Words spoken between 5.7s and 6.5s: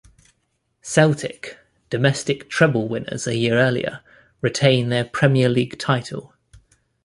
title.